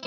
[0.00, 0.06] 大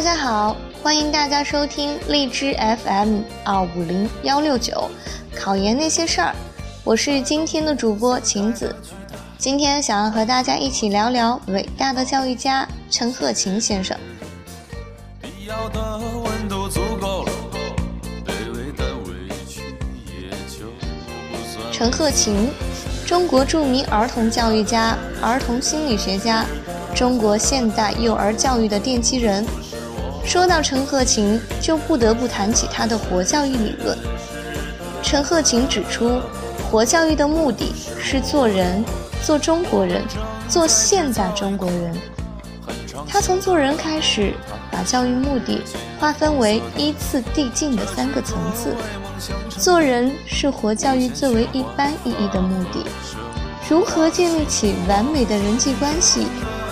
[0.00, 2.54] 家好，欢迎大家收听荔枝
[2.84, 4.90] FM 二五零幺六九，
[5.34, 6.34] 考研那些事儿，
[6.84, 8.74] 我是今天的主播晴子。
[9.42, 13.98] 今天想要和大家一起聊聊伟大的教育家陈鹤琴先生。
[21.72, 22.50] 陈鹤琴，
[23.04, 26.46] 中国著名儿童教育家、儿童心理学家，
[26.94, 29.44] 中国现代幼儿教育的奠基人。
[30.24, 33.98] 说到陈鹤琴，就不得不谈起他的活教育理论。
[35.02, 36.20] 陈鹤琴指出，
[36.70, 38.84] 活教育的目的是做人，
[39.24, 40.02] 做中国人，
[40.48, 41.96] 做现代中国人。
[43.08, 44.34] 他从做人开始，
[44.70, 45.62] 把教育目的
[45.98, 48.74] 划分为依次递进的三个层次。
[49.48, 52.84] 做人是活教育最为一般意义的目的。
[53.68, 56.26] 如何建立起完美的人际关系，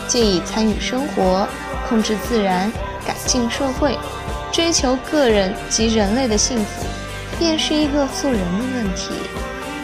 [0.09, 1.47] 借以参与生活，
[1.89, 2.71] 控制自然。
[3.07, 3.97] 改进社会，
[4.53, 6.85] 追求个人及人类的幸福，
[7.39, 9.11] 便是一个做人的问题。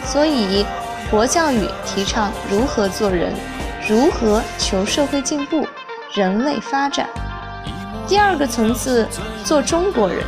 [0.05, 0.63] 所以，
[1.09, 3.33] 国教育提倡如何做人，
[3.87, 5.65] 如何求社会进步、
[6.13, 7.07] 人类发展。
[8.05, 9.07] 第二个层次，
[9.45, 10.21] 做中国人，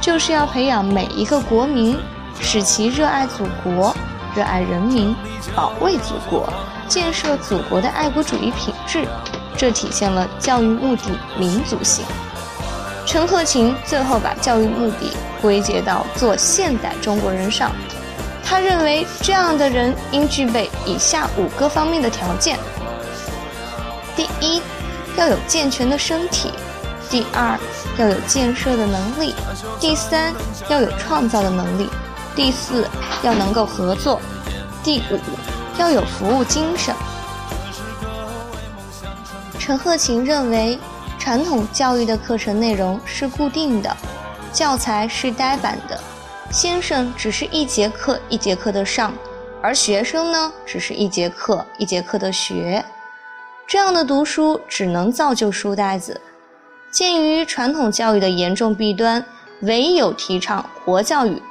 [0.00, 1.98] 就是要培养每一个国民，
[2.40, 3.94] 使其热爱祖国、
[4.34, 5.14] 热爱人民、
[5.54, 6.50] 保卫祖国、
[6.88, 9.06] 建设祖国的爱国主义品质。
[9.58, 12.02] 这体现了教育目的民族性。
[13.04, 17.70] 陈鹤琴最后把教育目的归结到做现代中国人上。
[18.44, 22.58] 他认为这样的人应具备以下五个方面的条件：
[24.14, 24.60] 第一，
[25.16, 26.50] 要有健全的身体；
[27.10, 27.58] 第二，
[27.98, 29.32] 要有建设的能力；
[29.80, 30.32] 第三，
[30.68, 31.86] 要有创造的能力；
[32.36, 32.86] 第四，
[33.22, 34.20] 要能够合作；
[34.84, 35.18] 第五，
[35.78, 36.94] 要有服务精神。
[39.58, 40.78] 陈鹤琴认为，
[41.18, 43.96] 传统教育的课程内容是固定的，
[44.52, 45.98] 教材是呆板的，
[46.50, 49.12] 先生只是一节课一节课的上，
[49.60, 52.84] 而学生呢，只是一节课一节课的学。
[53.66, 56.20] 这样的读书只能造就书呆子。
[56.90, 59.24] 鉴于传统教育的严重弊端，
[59.62, 61.42] 唯有提倡活教育，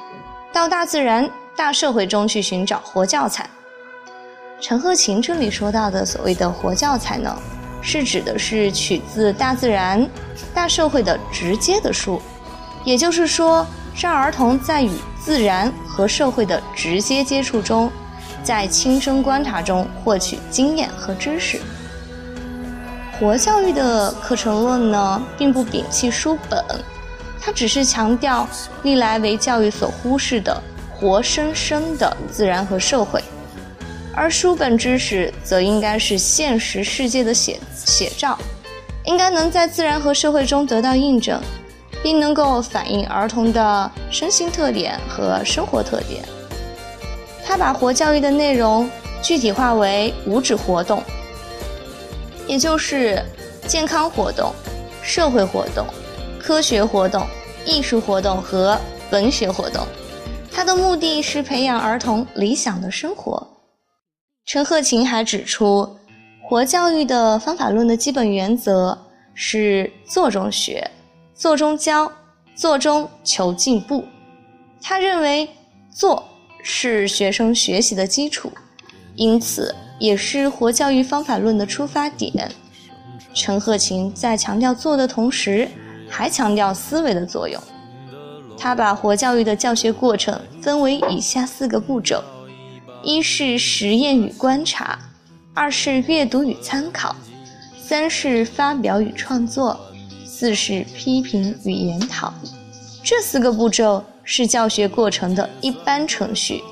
[0.53, 3.49] 到大自然、大社会中去寻找活教材。
[4.61, 7.37] 陈鹤琴这里说到的所谓的活教材呢？
[7.81, 10.09] 是指的是取自大自然、
[10.53, 12.21] 大社会的直接的书，
[12.85, 17.91] 也就是说，让儿童在与自然和社会的直接接触中，
[18.43, 21.59] 在亲身观察中获取经验和知识。
[23.19, 26.63] 活教育的课程论呢，并不摒弃书本，
[27.39, 28.47] 它只是强调
[28.81, 30.61] 历来为教育所忽视的
[30.91, 33.23] 活生生的自然和社会。
[34.15, 38.37] 而书本知识则应该是现实世界的写写照，
[39.05, 41.41] 应该能在自然和社会中得到印证，
[42.03, 46.23] 并能够反映儿童的身心特点和生活特点。
[47.43, 48.89] 他把活教育的内容
[49.21, 51.01] 具体化为五指活动，
[52.45, 53.23] 也就是
[53.65, 54.53] 健康活动、
[55.01, 55.85] 社会活动、
[56.39, 57.25] 科学活动、
[57.65, 58.77] 艺术活动和
[59.11, 59.85] 文学活动。
[60.51, 63.47] 他的目的是培养儿童理想的生活。
[64.45, 65.97] 陈鹤琴还指出，
[66.47, 68.97] 活教育的方法论的基本原则
[69.33, 70.85] 是做中学、
[71.33, 72.11] 做中教、
[72.55, 74.05] 做中求进步。
[74.81, 75.49] 他认为，
[75.89, 76.23] 做
[76.61, 78.51] 是学生学习的基础，
[79.15, 82.51] 因此也是活教育方法论的出发点。
[83.33, 85.67] 陈鹤琴在强调做的同时，
[86.09, 87.61] 还强调思维的作用。
[88.57, 92.23] 他把活教育的教学过程分为以下四个步骤。
[93.01, 94.97] 一是实验与观察，
[95.53, 97.13] 二是阅读与参考，
[97.81, 99.77] 三是发表与创作，
[100.35, 102.33] 四是批评与研讨。
[103.03, 106.63] 这四个步骤是教学过程的一般程序，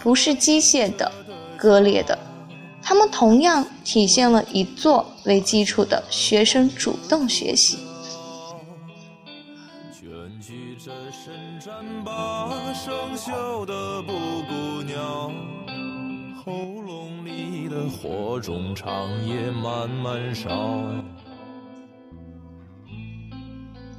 [0.00, 1.12] 不是机械的、
[1.54, 2.18] 割裂的。
[2.82, 7.80] 它们同样体现了以做为基础的学生主动学习。
[16.44, 16.50] 喉
[16.80, 20.82] 咙里的火种长夜慢慢烧。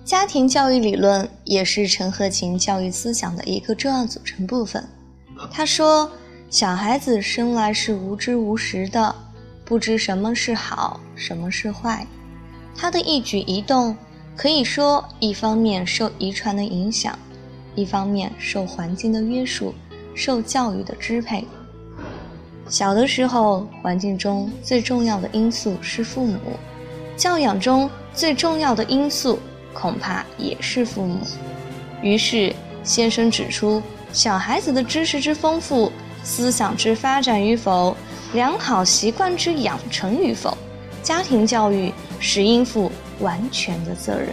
[0.05, 4.85] 家庭教育理论也是陈鹤琴教育思想的一个重要组成部分。
[5.49, 6.11] 他说
[6.51, 9.15] ：“小孩子生来是无知无识的，
[9.63, 12.05] 不知什么是好，什么是坏。
[12.75, 13.95] 他的一举一动，
[14.35, 17.17] 可以说一方面受遗传的影响，
[17.73, 19.73] 一方面受环境的约束，
[20.13, 21.47] 受教育的支配。
[22.67, 26.39] 小的时候，环境中最重要的因素是父母，
[27.15, 29.39] 教养中最重要的因素
[29.73, 31.19] 恐怕也是父母。
[32.01, 32.53] 于是，
[32.83, 33.81] 先生指出，
[34.11, 35.91] 小孩子的知识之丰富、
[36.23, 37.95] 思想之发展与否、
[38.33, 40.57] 良好习惯之养成与否，
[41.01, 44.29] 家庭教育是应负完全的责任。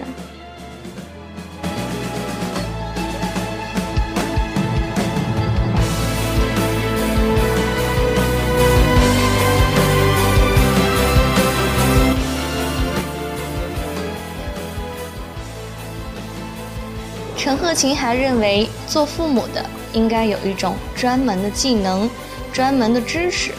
[17.50, 22.08] 陈鹤琴还认为，做父母的应该有一种专门的技能、
[22.52, 23.50] 专门的知识，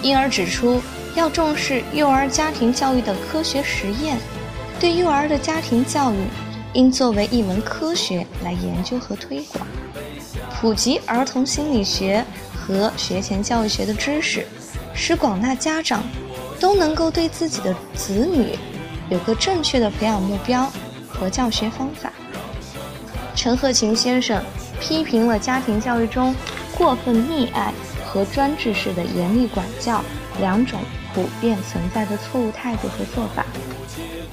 [0.00, 0.80] 因而指出
[1.14, 4.16] 要重视幼儿家庭教育的科学实验，
[4.80, 6.16] 对幼儿的家庭教育
[6.72, 9.66] 应作为一门科学来研究和推广，
[10.58, 14.46] 普及儿童心理学和学前教育学的知识，
[14.94, 16.02] 使广大家长
[16.58, 18.58] 都能够对自己的子女
[19.10, 20.66] 有个正确的培养目标
[21.06, 22.10] 和教学方法。
[23.38, 24.42] 陈鹤琴先生
[24.80, 26.34] 批评了家庭教育中
[26.76, 27.72] 过分溺爱
[28.04, 30.02] 和专制式的严厉管教
[30.40, 30.80] 两种
[31.14, 33.46] 普遍存在的错误态度和做法。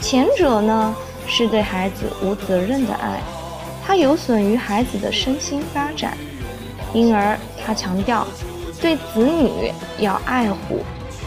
[0.01, 0.95] 前者呢
[1.27, 3.21] 是对孩子无责任的爱，
[3.85, 6.17] 它有损于孩子的身心发展，
[6.91, 8.25] 因而他强调
[8.81, 10.79] 对子女要爱护，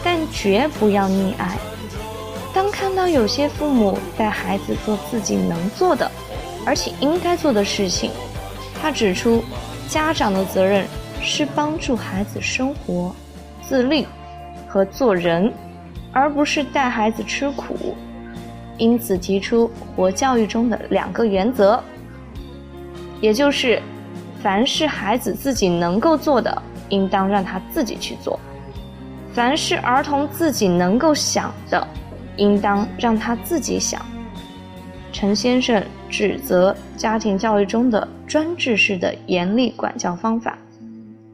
[0.03, 1.57] 但绝不要溺爱。
[2.53, 6.11] 当看到有些父母带孩子做自己能做的。
[6.69, 8.11] 而且应该做的事情，
[8.79, 9.43] 他指出，
[9.87, 10.85] 家长的责任
[11.19, 13.11] 是帮助孩子生活、
[13.59, 14.05] 自立
[14.67, 15.51] 和做人，
[16.13, 17.95] 而不是带孩子吃苦。
[18.77, 21.83] 因此，提出活教育中的两个原则，
[23.19, 23.81] 也就是：
[24.43, 28.37] 凡是孩子自己能够做的，应当让他自己去做；
[29.33, 31.87] 凡是儿童自己能够想的，
[32.37, 33.99] 应当让他自己想。
[35.11, 40.57] 陈先生指责家庭教育中的专制式的严厉管教方法，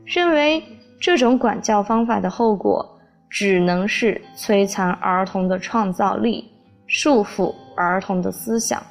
[0.06, 0.64] 认为
[1.00, 2.98] 这种管教方法的后果
[3.30, 6.50] 只能是摧残儿童的创造力，
[6.88, 8.82] 束缚儿童的思想。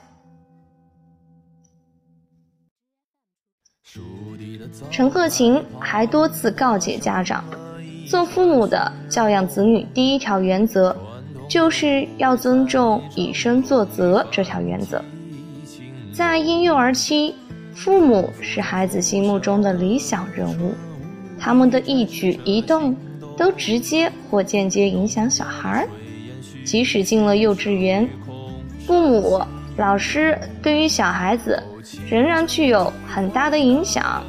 [4.90, 7.44] 陈鹤琴还多次告诫家长，
[8.06, 10.94] 做父母的教养子女第一条原则。
[11.48, 15.02] 就是要尊重以身作则这条原则。
[16.12, 17.34] 在婴幼儿期，
[17.74, 20.72] 父母是孩子心目中的理想人物，
[21.38, 22.96] 他们的一举一动
[23.36, 25.86] 都直接或间接影响小孩。
[26.64, 28.08] 即使进了幼稚园，
[28.86, 29.42] 父母、
[29.76, 31.62] 老师对于小孩子
[32.08, 34.22] 仍然具有很大的影响。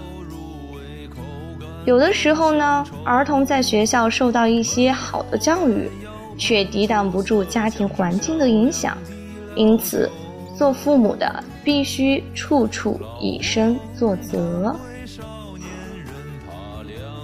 [1.85, 5.87] 有的时候呢，儿童在学校受到一些好的教育。
[6.37, 8.97] 却抵挡不住家庭环境的影响，
[9.55, 10.09] 因此，
[10.57, 14.75] 做父母的必须处处以身作则。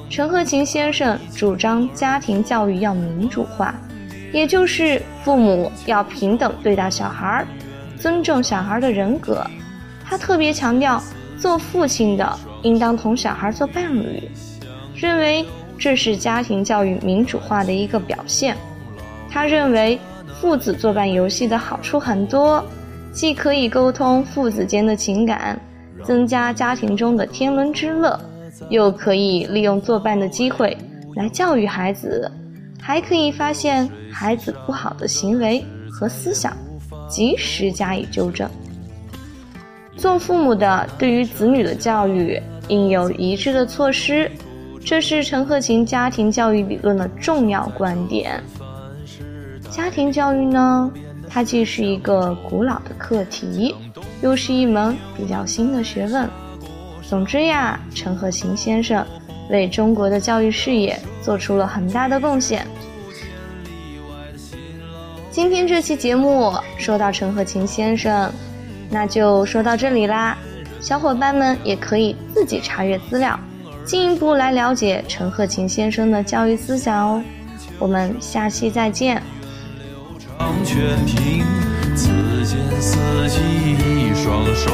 [0.10, 3.74] 陈鹤琴先生主张家庭教育要民主化，
[4.34, 7.48] 也就是父母要平等对待小孩儿，
[7.98, 9.46] 尊重小孩的人格。
[10.04, 11.02] 他特别强调，
[11.38, 14.30] 做父亲的应当同小孩做伴侣，
[14.94, 15.46] 认为
[15.78, 18.58] 这是家庭教育民主化的一个表现。
[19.32, 19.98] 他认为
[20.40, 22.64] 父子作伴游戏的好处很多，
[23.14, 25.58] 既可以沟通父子间的情感，
[26.04, 28.20] 增加家庭中的天伦之乐，
[28.70, 30.78] 又可以利用作伴的机会
[31.16, 32.30] 来教育孩子，
[32.82, 36.56] 还可以发现孩子不好的行为和思想，
[37.08, 38.50] 及时加以纠正。
[39.96, 44.30] 做父母的对于子女的教育应有一致的措施，
[44.84, 48.42] 这是陈鹤琴家庭教育理论的重要观点。
[49.72, 50.92] 家庭教育呢，
[51.30, 53.74] 它既是一个古老的课题，
[54.22, 56.30] 又是一门比较新的学问。
[57.02, 59.06] 总之呀，陈鹤琴先生
[59.50, 62.68] 为中国的教育事业做出了很大的贡献。
[65.32, 68.30] 今天这期节目说到陈鹤琴先生，
[68.90, 70.38] 那就说到这里啦。
[70.82, 73.40] 小伙伴们也可以自己查阅资料，
[73.86, 77.24] 进一步来了解陈鹤琴先生的教育思想哦。
[77.80, 79.22] 我们下期再见。
[80.42, 81.46] 长全凭
[81.96, 82.10] 此
[82.44, 82.98] 间四
[83.30, 83.38] 季
[83.76, 84.72] 一双手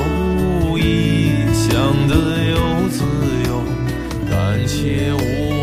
[0.62, 3.04] 无意，想得有自
[3.46, 3.62] 由，
[4.32, 5.57] 但且无。